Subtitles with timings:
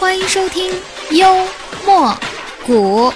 [0.00, 0.72] 欢迎收听
[1.10, 1.26] 幽
[1.84, 2.18] 默
[2.66, 3.12] 谷